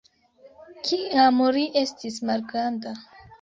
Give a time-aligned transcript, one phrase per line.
[0.87, 2.97] Kiam li estis malgranda.